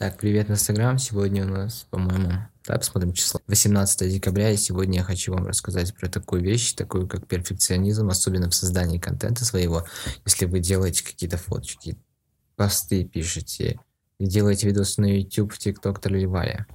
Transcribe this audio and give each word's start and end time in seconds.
Так, 0.00 0.16
привет, 0.16 0.50
Инстаграм. 0.50 0.96
Сегодня 0.96 1.44
у 1.44 1.48
нас, 1.48 1.86
по-моему, 1.90 2.32
да, 2.66 2.78
посмотрим 2.78 3.12
число. 3.12 3.38
18 3.48 4.10
декабря, 4.10 4.50
и 4.50 4.56
сегодня 4.56 5.00
я 5.00 5.04
хочу 5.04 5.34
вам 5.34 5.46
рассказать 5.46 5.94
про 5.94 6.08
такую 6.08 6.40
вещь, 6.40 6.72
такую 6.72 7.06
как 7.06 7.26
перфекционизм, 7.26 8.08
особенно 8.08 8.48
в 8.48 8.54
создании 8.54 8.98
контента 8.98 9.44
своего. 9.44 9.84
Если 10.24 10.46
вы 10.46 10.60
делаете 10.60 11.04
какие-то 11.04 11.36
фоточки, 11.36 11.98
посты 12.56 13.04
пишете, 13.04 13.78
делаете 14.18 14.68
видосы 14.68 15.02
на 15.02 15.18
YouTube, 15.18 15.52
TikTok, 15.52 16.00
Таливая. 16.00 16.66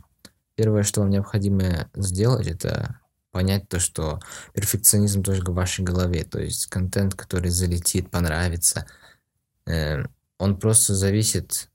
Первое, 0.53 0.83
что 0.83 1.01
вам 1.01 1.09
необходимо 1.09 1.89
сделать, 1.95 2.45
это 2.45 2.99
понять 3.31 3.67
то, 3.67 3.79
что 3.79 4.19
перфекционизм 4.53 5.23
только 5.23 5.49
в 5.49 5.55
вашей 5.55 5.83
голове. 5.83 6.25
То 6.25 6.39
есть 6.39 6.67
контент, 6.67 7.15
который 7.15 7.49
залетит, 7.49 8.11
понравится, 8.11 8.85
э, 9.65 10.03
он 10.37 10.59
просто 10.59 10.93
зависит 10.93 11.71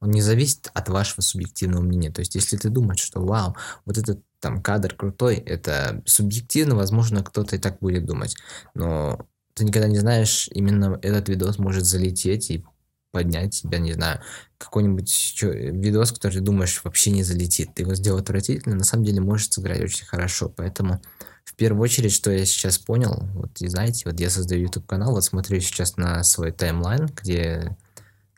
он 0.00 0.10
не 0.10 0.22
зависит 0.22 0.70
от 0.74 0.88
вашего 0.88 1.20
субъективного 1.20 1.82
мнения. 1.82 2.10
То 2.10 2.20
есть, 2.20 2.34
если 2.34 2.56
ты 2.56 2.68
думаешь, 2.68 3.00
что 3.00 3.20
вау, 3.20 3.56
вот 3.84 3.98
этот 3.98 4.22
там 4.40 4.62
кадр 4.62 4.94
крутой, 4.94 5.36
это 5.36 6.02
субъективно, 6.06 6.76
возможно, 6.76 7.24
кто-то 7.24 7.56
и 7.56 7.58
так 7.58 7.78
будет 7.80 8.06
думать. 8.06 8.36
Но 8.74 9.26
ты 9.54 9.64
никогда 9.64 9.88
не 9.88 9.98
знаешь, 9.98 10.48
именно 10.52 10.98
этот 11.02 11.28
видос 11.28 11.58
может 11.58 11.84
залететь 11.84 12.50
и 12.50 12.64
поднять 13.10 13.60
тебя, 13.62 13.78
не 13.78 13.94
знаю, 13.94 14.20
какой-нибудь 14.58 15.42
видос, 15.42 16.12
который 16.12 16.34
ты 16.34 16.40
думаешь 16.40 16.80
вообще 16.84 17.10
не 17.10 17.24
залетит. 17.24 17.74
Ты 17.74 17.82
его 17.82 17.94
сделал 17.94 18.20
отвратительно, 18.20 18.76
на 18.76 18.84
самом 18.84 19.04
деле 19.04 19.20
может 19.20 19.52
сыграть 19.52 19.80
очень 19.80 20.06
хорошо. 20.06 20.48
Поэтому 20.48 21.02
в 21.44 21.54
первую 21.54 21.82
очередь, 21.82 22.12
что 22.12 22.30
я 22.30 22.44
сейчас 22.44 22.78
понял, 22.78 23.28
вот 23.34 23.60
и 23.60 23.68
знаете, 23.68 24.02
вот 24.04 24.20
я 24.20 24.30
создаю 24.30 24.62
YouTube 24.62 24.86
канал, 24.86 25.12
вот 25.12 25.24
смотрю 25.24 25.58
сейчас 25.60 25.96
на 25.96 26.22
свой 26.22 26.52
таймлайн, 26.52 27.06
где 27.06 27.76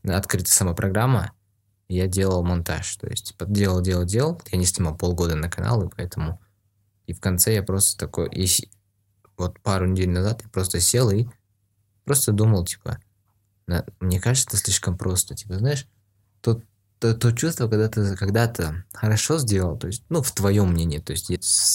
открыта 0.05 0.51
сама 0.51 0.73
программа, 0.73 1.33
я 1.91 2.07
делал 2.07 2.45
монтаж. 2.45 2.97
То 2.97 3.09
есть, 3.09 3.29
типа, 3.29 3.47
делал, 3.47 3.81
делал, 3.81 4.05
делал. 4.05 4.41
Я 4.53 4.59
не 4.59 4.65
снимал 4.65 4.97
полгода 4.97 5.35
на 5.35 5.51
канал, 5.51 5.83
и 5.83 5.91
поэтому... 5.95 6.41
И 7.07 7.13
в 7.13 7.21
конце 7.21 7.55
я 7.55 7.63
просто 7.63 7.99
такой... 7.99 8.29
И 8.31 8.49
вот 9.37 9.59
пару 9.61 9.87
недель 9.87 10.11
назад 10.11 10.43
я 10.43 10.49
просто 10.51 10.81
сел 10.81 11.11
и 11.11 11.27
просто 12.05 12.33
думал, 12.33 12.65
типа, 12.65 13.01
на, 13.67 13.85
мне 13.99 14.21
кажется, 14.21 14.49
это 14.49 14.59
слишком 14.59 14.97
просто. 14.97 15.35
Типа, 15.35 15.59
знаешь, 15.59 15.89
то, 16.41 16.63
то, 17.01 17.15
то 17.15 17.33
чувство, 17.33 17.67
когда 17.67 17.89
ты 17.89 18.15
когда-то 18.15 18.85
хорошо 18.93 19.39
сделал, 19.39 19.77
то 19.77 19.89
есть, 19.89 20.05
ну, 20.11 20.23
в 20.23 20.31
твоем 20.33 20.71
мнении, 20.71 20.99
то 20.99 21.13
есть, 21.13 21.31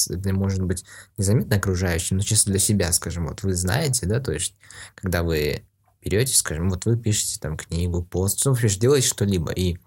это 0.09 0.33
может 0.33 0.61
быть 0.63 0.85
незаметно 1.17 1.57
окружающим, 1.57 2.17
но 2.17 2.23
чисто 2.23 2.51
для 2.51 2.59
себя, 2.59 2.93
скажем, 2.93 3.27
вот 3.27 3.43
вы 3.43 3.53
знаете, 3.53 4.05
да, 4.05 4.21
то 4.21 4.31
есть, 4.31 4.55
когда 4.93 5.23
вы 5.23 5.65
берете, 6.01 6.35
скажем, 6.35 6.69
вот 6.69 6.85
вы 6.85 6.97
пишете 6.97 7.39
там 7.39 7.57
книгу, 7.57 8.03
пост, 8.03 8.45
ну, 8.45 8.51
например, 8.51 8.77
делаете 8.77 9.07
что-либо, 9.07 9.51
и 9.51 9.77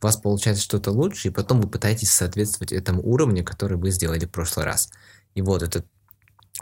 у 0.00 0.06
вас 0.06 0.16
получается 0.16 0.62
что-то 0.62 0.90
лучше, 0.90 1.28
и 1.28 1.30
потом 1.30 1.60
вы 1.60 1.68
пытаетесь 1.68 2.10
соответствовать 2.10 2.72
этому 2.72 3.02
уровню, 3.02 3.44
который 3.44 3.78
вы 3.78 3.90
сделали 3.90 4.26
в 4.26 4.30
прошлый 4.30 4.66
раз. 4.66 4.90
И 5.34 5.42
вот 5.42 5.62
этот, 5.62 5.86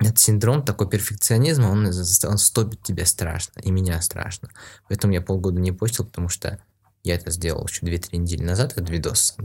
этот 0.00 0.18
синдром 0.18 0.64
такой 0.64 0.88
перфекционизма, 0.88 1.66
он, 1.66 1.86
он 1.86 2.38
стопит 2.38 2.82
тебя 2.82 3.06
страшно, 3.06 3.60
и 3.60 3.70
меня 3.70 4.00
страшно. 4.02 4.48
Поэтому 4.88 5.12
я 5.12 5.20
полгода 5.20 5.60
не 5.60 5.72
постил, 5.72 6.04
потому 6.04 6.28
что 6.28 6.60
я 7.02 7.16
это 7.16 7.30
сделал 7.30 7.66
еще 7.66 7.84
2-3 7.84 8.16
недели 8.16 8.42
назад, 8.42 8.72
этот 8.72 8.88
видос. 8.88 9.36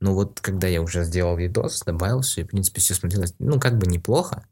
Но 0.00 0.14
вот 0.14 0.40
когда 0.40 0.66
я 0.66 0.82
уже 0.82 1.04
сделал 1.04 1.36
видос, 1.36 1.82
добавил 1.82 2.20
все, 2.20 2.42
и 2.42 2.44
в 2.44 2.48
принципе 2.48 2.80
все 2.80 2.94
смотрелось, 2.94 3.34
ну, 3.38 3.58
как 3.58 3.78
бы 3.78 3.86
неплохо, 3.86 4.44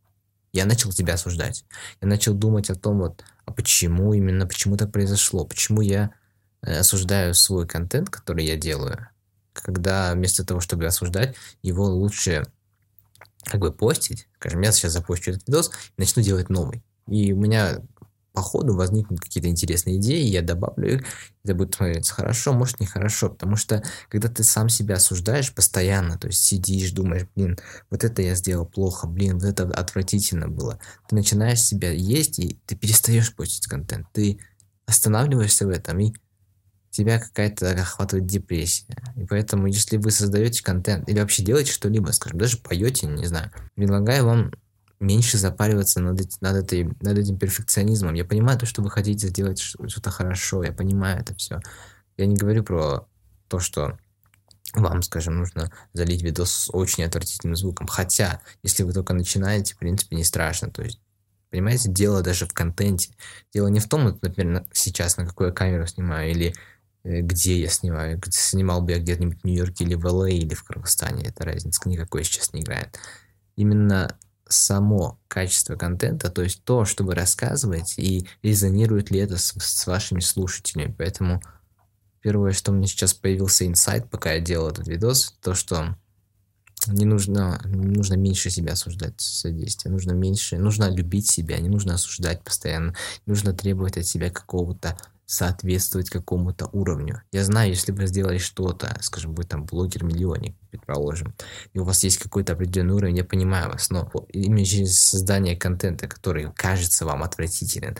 я 0.53 0.65
начал 0.67 0.93
тебя 0.93 1.15
осуждать. 1.15 1.65
Я 2.01 2.09
начал 2.09 2.33
думать 2.33 2.71
о 2.71 2.75
том, 2.75 2.99
вот, 3.01 3.25
а 3.45 3.53
почему 3.53 4.15
именно, 4.15 4.47
почему 4.47 4.77
так 4.77 4.93
произошло, 4.93 5.45
почему 5.45 5.81
я 5.81 6.13
осуждаю 6.67 7.35
свой 7.35 7.67
контент, 7.67 8.11
который 8.11 8.45
я 8.45 8.57
делаю, 8.57 9.09
когда 9.53 10.13
вместо 10.13 10.45
того, 10.45 10.61
чтобы 10.61 10.87
осуждать, 10.87 11.37
его 11.63 11.87
лучше 11.87 12.45
как 13.45 13.61
бы 13.61 13.73
постить, 13.73 14.29
скажем, 14.37 14.63
я 14.63 14.73
сейчас 14.73 14.93
запущу 14.93 15.31
этот 15.31 15.47
видос 15.47 15.71
и 15.97 16.01
начну 16.01 16.23
делать 16.23 16.49
новый. 16.49 16.83
И 17.07 17.33
у 17.33 17.37
меня 17.37 17.83
по 18.35 18.43
ходу 18.43 18.75
возникнут 18.75 19.21
какие-то 19.21 19.49
интересные 19.49 19.99
идеи, 19.99 20.25
я 20.25 20.43
добавлю 20.43 20.97
их, 20.97 21.05
это 21.45 21.55
будет 21.55 21.75
смотреться 21.77 22.13
хорошо, 22.13 22.53
может 22.53 22.81
нехорошо, 22.81 23.31
потому 23.31 23.55
что 23.55 23.83
когда 24.09 24.29
ты 24.29 24.43
сам 24.43 24.69
себя 24.69 24.97
осуждаешь 24.97 25.55
постоянно, 25.55 26.19
то 26.19 26.27
есть 26.27 26.43
сидишь, 26.43 26.91
думаешь, 26.91 27.29
блин, 27.37 27.57
вот 27.91 28.03
это 28.03 28.23
я 28.23 28.35
сделал 28.35 28.67
плохо, 28.67 29.07
блин, 29.07 29.39
вот 29.39 29.45
это 29.45 29.65
отвратительно 29.65 30.49
было, 30.49 30.81
ты 31.09 31.15
начинаешь 31.15 31.63
себя 31.63 31.93
есть, 31.93 32.41
и 32.41 32.59
ты 32.67 32.75
перестаешь 32.75 33.33
постить 33.37 33.69
контент, 33.69 34.09
ты 34.13 34.41
останавливаешься 34.85 35.67
в 35.67 35.71
этом 35.71 36.01
и 36.01 36.13
тебя 36.95 37.19
какая-то 37.19 37.71
охватывает 37.71 38.27
депрессия. 38.27 38.97
И 39.17 39.25
поэтому, 39.25 39.67
если 39.67 39.97
вы 39.97 40.11
создаете 40.11 40.63
контент 40.63 41.09
или 41.09 41.19
вообще 41.19 41.43
делаете 41.43 41.73
что-либо, 41.73 42.11
скажем, 42.13 42.39
даже 42.39 42.59
поете, 42.59 43.07
не 43.07 43.27
знаю, 43.27 43.51
предлагаю 43.75 44.25
вам 44.25 44.53
меньше 45.01 45.37
запариваться 45.37 46.01
над, 46.01 46.21
над, 46.41 46.57
этой, 46.57 46.85
над 47.01 47.19
этим 47.19 47.37
перфекционизмом. 47.37 48.15
Я 48.15 48.25
понимаю 48.25 48.59
то, 48.59 48.67
что 48.67 48.81
вы 48.81 48.91
хотите 48.91 49.29
сделать 49.29 49.59
что-то 49.59 50.11
хорошо, 50.11 50.63
я 50.63 50.73
понимаю 50.73 51.21
это 51.21 51.35
все. 51.35 51.61
Я 52.17 52.27
не 52.27 52.37
говорю 52.37 52.63
про 52.63 53.07
то, 53.49 53.59
что 53.59 53.99
вам, 54.73 55.03
скажем, 55.03 55.37
нужно 55.37 55.73
залить 55.93 56.23
видос 56.23 56.51
с 56.51 56.71
очень 56.73 57.05
отвратительным 57.05 57.57
звуком. 57.57 57.87
Хотя, 57.87 58.41
если 58.63 58.85
вы 58.85 58.93
только 58.93 59.15
начинаете, 59.15 59.75
в 59.75 59.79
принципе, 59.79 60.17
не 60.17 60.25
страшно. 60.25 60.71
То 60.71 60.83
есть, 60.83 61.01
понимаете, 61.51 61.91
дело 61.91 62.23
даже 62.23 62.47
в 62.47 62.53
контенте. 62.53 63.11
Дело 63.53 63.69
не 63.69 63.81
в 63.81 63.89
том, 63.89 64.05
например, 64.05 64.65
сейчас 64.73 65.17
на 65.17 65.27
какую 65.27 65.53
камеру 65.53 65.87
снимаю, 65.87 66.31
или 66.31 66.55
где 67.05 67.61
я 67.61 67.69
снимаю. 67.69 68.21
Снимал 68.31 68.81
бы 68.81 68.93
я 68.93 68.99
где-нибудь 68.99 69.43
в 69.43 69.45
Нью-Йорке 69.45 69.85
или 69.85 69.95
в 69.95 70.05
ЛА, 70.07 70.31
или 70.31 70.55
в 70.55 70.65
Кыргызстане. 70.65 71.25
Это 71.27 71.45
разница 71.45 71.89
никакой 71.89 72.25
сейчас 72.25 72.53
не 72.53 72.63
играет. 72.63 72.99
Именно 73.57 74.17
само 74.49 75.19
качество 75.29 75.77
контента, 75.77 76.31
то 76.31 76.43
есть 76.43 76.65
то, 76.65 76.85
что 76.85 77.05
вы 77.05 77.15
рассказываете, 77.15 78.03
и 78.03 78.27
резонирует 78.43 79.11
ли 79.11 79.21
это 79.21 79.37
с, 79.37 79.55
с 79.59 79.87
вашими 79.87 80.21
слушателями. 80.21 80.95
Поэтому 80.97 81.43
первое, 82.21 82.53
что 82.53 82.73
меня 82.73 82.87
сейчас 82.87 83.15
появился 83.15 83.67
инсайт, 83.67 84.09
пока 84.11 84.33
я 84.33 84.41
делал 84.41 84.69
этот 84.69 84.89
видос, 84.89 85.37
то, 85.41 85.55
что 85.55 85.97
не 86.87 87.05
нужно, 87.05 87.61
нужно 87.65 88.15
меньше 88.15 88.51
себя 88.51 88.73
осуждать 88.73 89.21
за 89.21 89.51
действия, 89.51 89.91
нужно 89.91 90.13
меньше, 90.13 90.59
нужно 90.59 90.91
любить 90.91 91.31
себя, 91.31 91.59
не 91.59 91.69
нужно 91.69 91.95
осуждать 91.95 92.43
постоянно, 92.43 92.95
не 93.27 93.31
нужно 93.31 93.55
требовать 93.55 93.97
от 93.97 94.07
себя 94.07 94.31
какого-то 94.31 94.97
соответствовать 95.27 96.11
какому-то 96.11 96.69
уровню. 96.73 97.23
Я 97.33 97.45
знаю, 97.45 97.71
если 97.71 97.93
вы 97.93 98.07
сделали 98.07 98.39
что-то, 98.39 98.97
скажем, 99.01 99.35
вы 99.35 99.45
там 99.45 99.65
блогер-миллионник, 99.65 100.55
предположим, 100.71 101.35
и 101.73 101.79
у 101.79 101.85
вас 101.85 102.05
есть 102.05 102.19
какой-то 102.19 102.53
определенный 102.53 102.95
уровень, 102.95 103.17
я 103.17 103.25
понимаю 103.25 103.71
вас, 103.71 103.91
но 103.91 104.11
именно 104.29 104.65
через 104.65 104.99
создание 104.99 105.57
контента, 105.57 106.09
который 106.09 106.53
кажется 106.55 107.07
вам 107.07 107.23
отвратителен, 107.23 107.97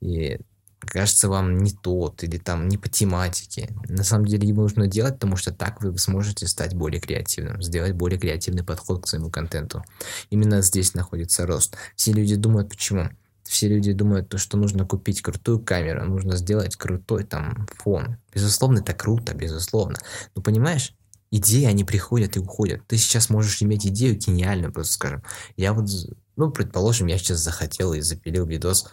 и 0.00 0.38
кажется 0.80 1.28
вам 1.28 1.58
не 1.58 1.72
тот, 1.72 2.22
или 2.22 2.38
там 2.38 2.68
не 2.68 2.78
по 2.78 2.88
тематике, 2.88 3.68
на 3.88 4.04
самом 4.04 4.26
деле 4.26 4.48
его 4.48 4.62
нужно 4.62 4.86
делать, 4.86 5.14
потому 5.14 5.36
что 5.36 5.52
так 5.52 5.82
вы 5.82 5.96
сможете 5.98 6.46
стать 6.46 6.74
более 6.74 7.00
креативным, 7.00 7.62
сделать 7.62 7.92
более 7.92 8.18
креативный 8.18 8.64
подход 8.64 9.02
к 9.02 9.08
своему 9.08 9.30
контенту. 9.30 9.84
Именно 10.30 10.62
здесь 10.62 10.94
находится 10.94 11.46
рост. 11.46 11.76
Все 11.96 12.12
люди 12.12 12.36
думают, 12.36 12.68
почему? 12.68 13.10
Все 13.48 13.68
люди 13.68 13.92
думают, 13.92 14.28
то, 14.28 14.38
что 14.38 14.56
нужно 14.56 14.86
купить 14.86 15.22
крутую 15.22 15.60
камеру, 15.60 16.04
нужно 16.04 16.36
сделать 16.36 16.76
крутой 16.76 17.24
там 17.24 17.66
фон. 17.76 18.18
Безусловно, 18.32 18.80
это 18.80 18.92
круто, 18.92 19.34
безусловно. 19.34 19.98
Но 20.34 20.42
понимаешь, 20.42 20.94
идеи, 21.30 21.64
они 21.64 21.84
приходят 21.84 22.36
и 22.36 22.40
уходят. 22.40 22.86
Ты 22.86 22.96
сейчас 22.98 23.30
можешь 23.30 23.62
иметь 23.62 23.86
идею 23.86 24.16
гениальную, 24.16 24.72
просто 24.72 24.92
скажем. 24.92 25.22
Я 25.56 25.72
вот, 25.72 25.88
ну, 26.36 26.50
предположим, 26.50 27.06
я 27.06 27.18
сейчас 27.18 27.38
захотел 27.38 27.94
и 27.94 28.00
запилил 28.00 28.46
видос, 28.46 28.90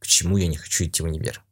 почему 0.00 0.36
я 0.36 0.48
не 0.48 0.56
хочу 0.56 0.84
идти 0.84 1.02
в 1.02 1.06
универ. 1.06 1.42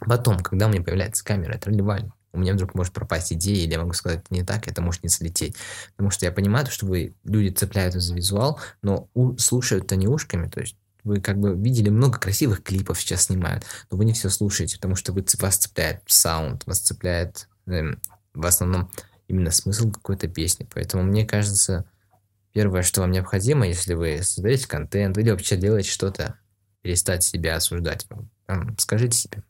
Потом, 0.00 0.38
когда 0.38 0.66
у 0.66 0.70
меня 0.70 0.82
появляется 0.82 1.24
камера, 1.24 1.54
это 1.54 1.70
ролевальный, 1.70 2.12
у 2.32 2.38
меня 2.38 2.54
вдруг 2.54 2.74
может 2.74 2.92
пропасть 2.92 3.32
идея, 3.32 3.64
или 3.64 3.72
я 3.72 3.80
могу 3.80 3.92
сказать 3.92 4.30
не 4.30 4.44
так, 4.44 4.68
это 4.68 4.80
может 4.80 5.02
не 5.02 5.08
слететь. 5.08 5.56
Потому 5.96 6.10
что 6.10 6.26
я 6.26 6.32
понимаю, 6.32 6.66
что 6.66 6.86
вы, 6.86 7.14
люди 7.24 7.52
цепляются 7.52 8.00
за 8.00 8.14
визуал, 8.14 8.60
но 8.82 9.08
у, 9.14 9.36
слушают-то 9.36 9.96
не 9.96 10.06
ушками, 10.08 10.48
то 10.48 10.60
есть 10.60 10.76
вы 11.04 11.20
как 11.20 11.38
бы 11.38 11.54
видели 11.54 11.88
много 11.90 12.18
красивых 12.18 12.62
клипов 12.62 13.00
сейчас 13.00 13.24
снимают, 13.24 13.64
но 13.90 13.96
вы 13.96 14.04
не 14.04 14.12
все 14.12 14.28
слушаете, 14.28 14.76
потому 14.76 14.96
что 14.96 15.12
вы, 15.12 15.24
вас 15.38 15.56
цепляет 15.56 16.02
саунд, 16.06 16.66
вас 16.66 16.80
цепляет 16.80 17.48
э, 17.66 17.94
в 18.34 18.46
основном 18.46 18.90
именно 19.28 19.50
смысл 19.50 19.90
какой-то 19.90 20.28
песни. 20.28 20.68
Поэтому 20.74 21.02
мне 21.02 21.24
кажется, 21.24 21.84
первое, 22.52 22.82
что 22.82 23.00
вам 23.00 23.12
необходимо, 23.12 23.66
если 23.66 23.94
вы 23.94 24.22
создаете 24.22 24.66
контент 24.66 25.16
или 25.18 25.30
вообще 25.30 25.56
делаете 25.56 25.90
что-то, 25.90 26.38
перестать 26.82 27.22
себя 27.22 27.56
осуждать. 27.56 28.06
Скажите 28.78 29.16
себе. 29.16 29.42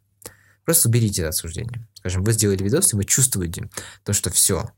Просто 0.65 0.89
уберите 0.89 1.23
это 1.23 1.31
осуждение. 1.31 1.89
Скажем, 1.95 2.23
вы 2.23 2.33
сделали 2.33 2.63
видос, 2.63 2.93
и 2.93 2.97
вы 2.97 3.05
чувствуете 3.05 3.71
то, 4.05 4.13
что 4.13 4.31
все, 4.31 4.71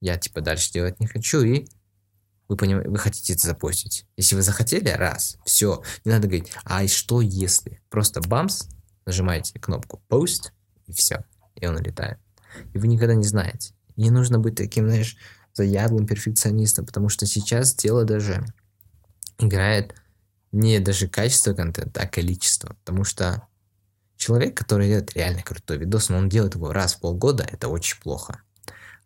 я 0.00 0.18
типа 0.18 0.40
дальше 0.40 0.72
делать 0.72 1.00
не 1.00 1.06
хочу, 1.06 1.42
и 1.42 1.66
вы, 2.50 2.56
поним... 2.56 2.82
вы 2.82 2.98
хотите 2.98 3.34
это 3.34 3.46
запостить. 3.46 4.06
Если 4.16 4.34
вы 4.34 4.42
захотели, 4.42 4.88
раз, 4.88 5.38
все, 5.44 5.84
не 6.04 6.10
надо 6.10 6.26
говорить, 6.26 6.50
а 6.64 6.86
что 6.88 7.20
если? 7.20 7.80
Просто 7.88 8.20
бамс, 8.20 8.64
нажимаете 9.06 9.58
кнопку 9.60 10.02
post, 10.10 10.50
и 10.86 10.92
все, 10.92 11.24
и 11.54 11.64
он 11.64 11.76
улетает. 11.76 12.18
И 12.74 12.78
вы 12.78 12.88
никогда 12.88 13.14
не 13.14 13.22
знаете. 13.22 13.72
Не 13.94 14.10
нужно 14.10 14.40
быть 14.40 14.56
таким, 14.56 14.86
знаешь, 14.88 15.16
заядлым 15.54 16.08
перфекционистом, 16.08 16.86
потому 16.86 17.08
что 17.08 17.24
сейчас 17.24 17.72
дело 17.76 18.04
даже 18.04 18.44
играет 19.38 19.94
не 20.50 20.80
даже 20.80 21.06
качество 21.06 21.54
контента, 21.54 22.00
а 22.00 22.08
количество. 22.08 22.74
Потому 22.84 23.04
что 23.04 23.46
человек, 24.16 24.56
который 24.56 24.88
делает 24.88 25.14
реально 25.14 25.44
крутой 25.44 25.78
видос, 25.78 26.08
но 26.08 26.16
он 26.16 26.28
делает 26.28 26.56
его 26.56 26.72
раз 26.72 26.94
в 26.94 27.00
полгода, 27.00 27.46
это 27.48 27.68
очень 27.68 28.00
плохо. 28.00 28.42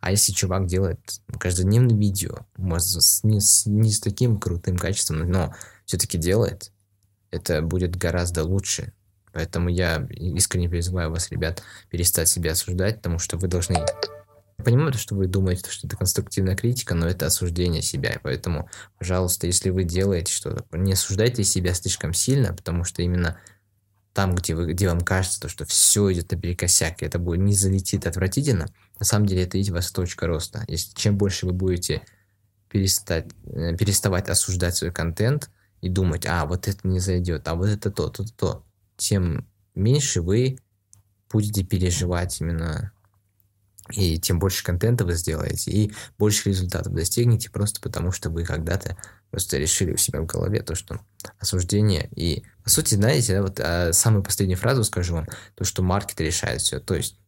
А 0.04 0.10
если 0.10 0.32
чувак 0.32 0.66
делает 0.66 1.00
каждодневное 1.40 1.96
видео, 1.96 2.40
может, 2.58 2.88
с, 2.88 3.24
не, 3.24 3.40
с, 3.40 3.64
не 3.64 3.90
с 3.90 4.00
таким 4.00 4.38
крутым 4.38 4.76
качеством, 4.76 5.20
но 5.20 5.54
все-таки 5.86 6.18
делает, 6.18 6.72
это 7.30 7.62
будет 7.62 7.96
гораздо 7.96 8.44
лучше. 8.44 8.92
Поэтому 9.32 9.70
я 9.70 10.06
искренне 10.10 10.68
призываю 10.68 11.10
вас, 11.10 11.30
ребят, 11.30 11.62
перестать 11.88 12.28
себя 12.28 12.52
осуждать, 12.52 12.96
потому 12.96 13.18
что 13.18 13.38
вы 13.38 13.48
должны... 13.48 13.76
Я 14.58 14.64
понимаю, 14.64 14.92
что 14.92 15.14
вы 15.14 15.26
думаете, 15.26 15.70
что 15.70 15.86
это 15.86 15.96
конструктивная 15.96 16.54
критика, 16.54 16.94
но 16.94 17.08
это 17.08 17.24
осуждение 17.24 17.80
себя. 17.80 18.20
Поэтому, 18.22 18.68
пожалуйста, 18.98 19.46
если 19.46 19.70
вы 19.70 19.84
делаете 19.84 20.30
что-то, 20.30 20.66
не 20.76 20.92
осуждайте 20.92 21.44
себя 21.44 21.72
слишком 21.72 22.12
сильно, 22.12 22.52
потому 22.52 22.84
что 22.84 23.00
именно 23.00 23.38
там, 24.14 24.34
где, 24.34 24.54
вы, 24.54 24.72
где 24.72 24.88
вам 24.88 25.00
кажется, 25.00 25.40
то, 25.40 25.48
что 25.48 25.66
все 25.66 26.10
идет 26.12 26.30
наперекосяк, 26.30 27.02
и 27.02 27.04
это 27.04 27.18
будет 27.18 27.40
не 27.40 27.52
залетит 27.52 28.06
отвратительно, 28.06 28.68
на 28.98 29.04
самом 29.04 29.26
деле 29.26 29.42
это 29.42 29.58
и 29.58 29.70
ваша 29.70 29.92
точка 29.92 30.28
роста. 30.28 30.64
Если 30.68 30.94
чем 30.94 31.18
больше 31.18 31.46
вы 31.46 31.52
будете 31.52 32.02
перестать, 32.70 33.26
э, 33.44 33.76
переставать 33.76 34.28
осуждать 34.28 34.76
свой 34.76 34.92
контент 34.92 35.50
и 35.80 35.88
думать, 35.88 36.26
а, 36.26 36.46
вот 36.46 36.68
это 36.68 36.86
не 36.86 37.00
зайдет, 37.00 37.46
а 37.48 37.56
вот 37.56 37.68
это 37.68 37.90
то, 37.90 38.08
то, 38.08 38.24
то, 38.24 38.32
то, 38.36 38.64
тем 38.96 39.48
меньше 39.74 40.22
вы 40.22 40.58
будете 41.28 41.64
переживать 41.64 42.40
именно 42.40 42.93
и 43.90 44.18
тем 44.18 44.38
больше 44.38 44.64
контента 44.64 45.04
вы 45.04 45.14
сделаете, 45.14 45.70
и 45.70 45.92
больше 46.18 46.48
результатов 46.48 46.94
достигнете, 46.94 47.50
просто 47.50 47.80
потому 47.80 48.12
что 48.12 48.30
вы 48.30 48.44
когда-то 48.44 48.96
просто 49.30 49.58
решили 49.58 49.92
у 49.92 49.96
себя 49.96 50.20
в 50.22 50.26
голове 50.26 50.62
то, 50.62 50.74
что 50.74 51.00
осуждение 51.38 52.08
и, 52.16 52.44
по 52.62 52.70
сути, 52.70 52.94
знаете, 52.94 53.34
да, 53.34 53.42
вот 53.42 53.60
а, 53.60 53.92
самую 53.92 54.22
последнюю 54.22 54.58
фразу 54.58 54.84
скажу 54.84 55.14
вам, 55.14 55.26
то, 55.54 55.64
что 55.64 55.82
маркет 55.82 56.20
решает 56.20 56.62
все, 56.62 56.80
то 56.80 56.94
есть 56.94 57.18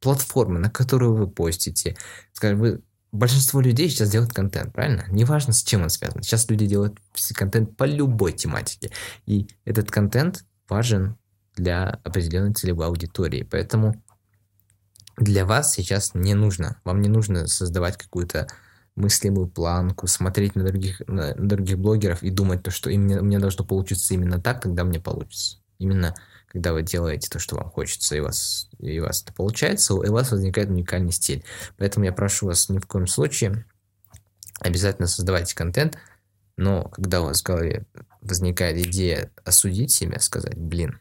платформы, 0.00 0.60
на 0.60 0.70
которую 0.70 1.14
вы 1.14 1.28
постите, 1.28 1.96
скажем, 2.32 2.60
вы 2.60 2.82
большинство 3.10 3.60
людей 3.60 3.88
сейчас 3.88 4.10
делают 4.10 4.32
контент, 4.32 4.72
правильно? 4.72 5.04
Неважно, 5.08 5.52
с 5.52 5.62
чем 5.62 5.82
он 5.82 5.90
связан. 5.90 6.22
Сейчас 6.22 6.48
люди 6.50 6.66
делают 6.66 6.98
контент 7.34 7.76
по 7.76 7.84
любой 7.84 8.32
тематике. 8.32 8.90
И 9.26 9.48
этот 9.64 9.90
контент 9.90 10.44
важен 10.68 11.16
для 11.56 12.00
определенной 12.04 12.54
целевой 12.54 12.86
аудитории. 12.86 13.42
Поэтому 13.50 14.02
для 15.20 15.44
вас 15.44 15.72
сейчас 15.74 16.14
не 16.14 16.34
нужно, 16.34 16.80
вам 16.84 17.00
не 17.00 17.08
нужно 17.08 17.46
создавать 17.46 17.96
какую-то 17.96 18.48
мыслимую 18.96 19.48
планку, 19.48 20.06
смотреть 20.06 20.56
на 20.56 20.64
других, 20.64 21.02
на 21.06 21.34
других 21.34 21.78
блогеров 21.78 22.22
и 22.22 22.30
думать, 22.30 22.62
то, 22.62 22.70
что 22.70 22.90
именно, 22.90 23.22
мне 23.22 23.38
должно 23.38 23.64
получиться 23.64 24.14
именно 24.14 24.40
так, 24.40 24.62
когда 24.62 24.84
мне 24.84 25.00
получится. 25.00 25.58
Именно 25.78 26.14
когда 26.48 26.72
вы 26.72 26.82
делаете 26.82 27.28
то, 27.30 27.38
что 27.38 27.56
вам 27.56 27.70
хочется, 27.70 28.16
и, 28.16 28.20
вас, 28.20 28.68
и 28.78 28.98
вас 28.98 29.22
это 29.22 29.32
получается, 29.32 29.94
у 29.94 30.12
вас 30.12 30.32
возникает 30.32 30.70
уникальный 30.70 31.12
стиль. 31.12 31.44
Поэтому 31.76 32.06
я 32.06 32.12
прошу 32.12 32.46
вас 32.46 32.68
ни 32.68 32.78
в 32.78 32.86
коем 32.86 33.06
случае 33.06 33.64
обязательно 34.60 35.06
создавайте 35.06 35.54
контент, 35.54 35.98
но 36.56 36.84
когда 36.84 37.20
у 37.20 37.26
вас 37.26 37.40
в 37.40 37.46
голове 37.46 37.84
возникает 38.20 38.84
идея 38.86 39.30
осудить 39.44 39.92
себя, 39.92 40.18
сказать, 40.20 40.56
блин, 40.56 40.98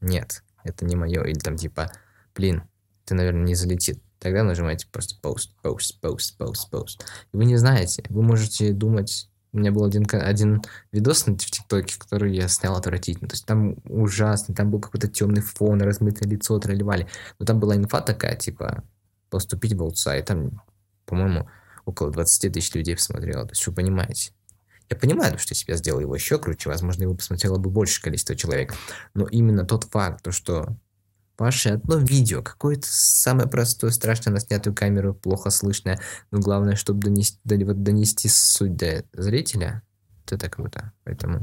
нет, 0.00 0.42
это 0.64 0.84
не 0.84 0.96
мое, 0.96 1.22
или 1.22 1.38
там 1.38 1.56
типа, 1.56 1.92
блин, 2.34 2.64
ты, 3.06 3.14
наверное, 3.14 3.44
не 3.44 3.54
залетит. 3.54 4.02
Тогда 4.18 4.42
нажимаете 4.42 4.86
просто 4.90 5.14
пост, 5.22 5.54
пост, 5.62 6.00
пост, 6.00 6.36
пост, 6.36 6.70
пост. 6.70 7.04
И 7.32 7.36
вы 7.36 7.44
не 7.44 7.56
знаете, 7.56 8.04
вы 8.08 8.22
можете 8.22 8.72
думать, 8.72 9.30
у 9.52 9.58
меня 9.58 9.72
был 9.72 9.84
один, 9.84 10.06
один 10.10 10.62
видос 10.92 11.26
в 11.26 11.36
ТикТоке, 11.36 11.98
который 11.98 12.34
я 12.34 12.48
снял 12.48 12.76
отвратительно. 12.76 13.28
То 13.28 13.34
есть 13.34 13.46
там 13.46 13.76
ужасно, 13.84 14.54
там 14.54 14.70
был 14.70 14.80
какой-то 14.80 15.08
темный 15.08 15.40
фон, 15.40 15.80
размытое 15.80 16.28
лицо, 16.28 16.58
тролливали. 16.58 17.08
Но 17.38 17.46
там 17.46 17.60
была 17.60 17.76
инфа 17.76 18.00
такая, 18.00 18.36
типа, 18.36 18.84
поступить 19.30 19.74
в 19.74 19.82
аутсайд. 19.82 20.26
Там, 20.26 20.62
по-моему, 21.06 21.48
около 21.84 22.10
20 22.10 22.52
тысяч 22.52 22.74
людей 22.74 22.96
посмотрело. 22.96 23.44
То 23.44 23.52
есть 23.52 23.66
вы 23.66 23.72
понимаете. 23.72 24.32
Я 24.90 24.96
понимаю, 24.96 25.38
что 25.38 25.52
если 25.52 25.70
бы 25.70 25.78
сделал 25.78 26.00
его 26.00 26.14
еще 26.14 26.38
круче, 26.38 26.68
возможно, 26.68 27.02
его 27.02 27.14
посмотрело 27.14 27.58
бы 27.58 27.70
большее 27.70 28.02
количество 28.02 28.36
человек. 28.36 28.74
Но 29.14 29.26
именно 29.26 29.64
тот 29.64 29.84
факт, 29.84 30.22
то, 30.22 30.32
что 30.32 30.76
ваше 31.38 31.70
одно 31.70 31.98
видео, 31.98 32.42
какое-то 32.42 32.86
самое 32.90 33.48
простое, 33.48 33.90
страшное 33.90 34.32
на 34.32 34.40
снятую 34.40 34.74
камеру, 34.74 35.14
плохо 35.14 35.50
слышное, 35.50 36.00
но 36.30 36.40
главное, 36.40 36.76
чтобы 36.76 37.00
донести, 37.00 37.38
вот 37.44 37.82
донести 37.82 38.28
суть 38.28 38.76
до 38.76 39.04
зрителя, 39.12 39.82
это 40.30 40.48
круто. 40.48 40.92
Поэтому 41.04 41.40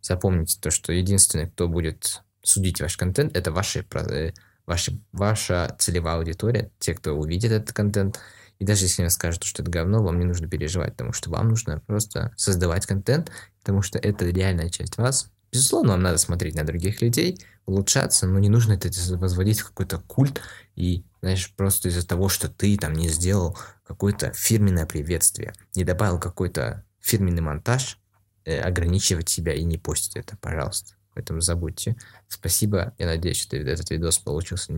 запомните 0.00 0.58
то, 0.60 0.70
что 0.70 0.92
единственный, 0.92 1.48
кто 1.48 1.68
будет 1.68 2.22
судить 2.42 2.80
ваш 2.80 2.96
контент, 2.96 3.36
это 3.36 3.52
ваши, 3.52 3.86
э, 4.10 4.32
ваши, 4.66 5.00
ваша 5.12 5.74
целевая 5.78 6.16
аудитория, 6.16 6.70
те, 6.78 6.94
кто 6.94 7.12
увидит 7.12 7.52
этот 7.52 7.72
контент. 7.72 8.20
И 8.58 8.64
даже 8.64 8.84
если 8.84 9.02
они 9.02 9.10
скажут, 9.10 9.44
что 9.44 9.62
это 9.62 9.70
говно, 9.70 10.02
вам 10.02 10.18
не 10.18 10.24
нужно 10.24 10.48
переживать, 10.48 10.92
потому 10.92 11.12
что 11.12 11.30
вам 11.30 11.48
нужно 11.48 11.80
просто 11.86 12.32
создавать 12.36 12.86
контент, 12.86 13.30
потому 13.60 13.82
что 13.82 13.98
это 13.98 14.24
реальная 14.26 14.68
часть 14.68 14.98
вас. 14.98 15.30
Безусловно, 15.52 15.92
вам 15.92 16.02
надо 16.02 16.18
смотреть 16.18 16.54
на 16.54 16.64
других 16.64 17.02
людей, 17.02 17.38
улучшаться, 17.66 18.26
но 18.26 18.38
не 18.38 18.48
нужно 18.48 18.72
это 18.72 18.88
возводить 19.16 19.60
в 19.60 19.68
какой-то 19.68 19.98
культ 19.98 20.40
и, 20.74 21.04
знаешь, 21.20 21.52
просто 21.54 21.88
из-за 21.88 22.06
того, 22.06 22.28
что 22.28 22.48
ты 22.48 22.76
там 22.76 22.92
не 22.92 23.08
сделал 23.08 23.56
какое-то 23.86 24.32
фирменное 24.32 24.86
приветствие, 24.86 25.52
не 25.74 25.84
добавил 25.84 26.18
какой-то 26.18 26.84
фирменный 27.00 27.42
монтаж, 27.42 27.98
э, 28.44 28.60
ограничивать 28.60 29.28
себя 29.28 29.54
и 29.54 29.62
не 29.62 29.78
постить 29.78 30.16
это, 30.16 30.36
пожалуйста. 30.36 30.94
Поэтому 31.14 31.40
забудьте. 31.40 31.96
Спасибо. 32.28 32.94
Я 32.98 33.06
надеюсь, 33.06 33.40
что 33.40 33.56
этот 33.56 33.90
видос 33.90 34.18
получился 34.18 34.72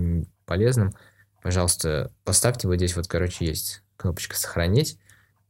полезным. 0.46 0.94
Пожалуйста, 1.42 2.12
поставьте 2.24 2.66
вот 2.66 2.76
здесь 2.76 2.96
вот, 2.96 3.06
короче, 3.06 3.46
есть 3.46 3.82
кнопочка 3.96 4.36
«Сохранить». 4.36 4.98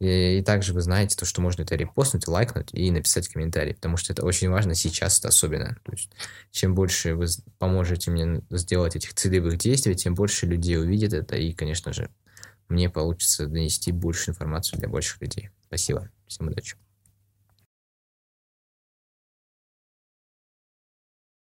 И, 0.05 0.39
и 0.39 0.43
также 0.43 0.75
вы 0.75 0.83
знаете 0.83 1.17
то, 1.17 1.25
что 1.25 1.41
можно 1.41 1.63
это 1.63 1.77
репостнуть, 1.77 2.29
лайкнуть 2.29 2.69
и 2.73 2.91
написать 2.91 3.29
комментарий, 3.29 3.75
потому 3.75 3.97
что 3.97 4.13
это 4.13 4.25
очень 4.25 4.51
важно 4.51 4.75
сейчас 4.75 5.25
особенно. 5.25 5.79
То 5.83 5.93
есть, 5.93 6.11
чем 6.51 6.75
больше 6.75 7.15
вы 7.15 7.27
поможете 7.59 8.11
мне 8.11 8.43
сделать 8.51 8.97
этих 8.97 9.15
целевых 9.15 9.57
действий, 9.57 9.95
тем 9.95 10.15
больше 10.15 10.47
людей 10.47 10.79
увидят 10.79 11.15
это, 11.15 11.37
и, 11.37 11.53
конечно 11.53 11.93
же, 11.93 12.11
мне 12.69 12.91
получится 12.91 13.47
донести 13.47 13.93
больше 13.93 14.31
информацию 14.31 14.79
для 14.79 14.89
больших 14.89 15.21
людей. 15.23 15.51
Спасибо. 15.67 16.11
Всем 16.27 16.49
удачи. 16.49 16.77